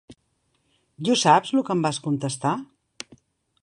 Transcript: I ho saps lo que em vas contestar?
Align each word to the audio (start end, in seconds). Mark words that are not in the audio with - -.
I 1.07 1.11
ho 1.11 1.17
saps 1.25 1.53
lo 1.59 1.65
que 1.69 1.77
em 1.77 1.87
vas 1.87 2.03
contestar? 2.09 2.59